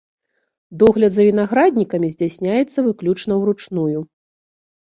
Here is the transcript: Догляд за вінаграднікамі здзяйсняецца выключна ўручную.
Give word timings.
Догляд 0.83 1.13
за 1.17 1.23
вінаграднікамі 1.27 2.07
здзяйсняецца 2.15 2.77
выключна 2.89 3.41
ўручную. 3.45 3.99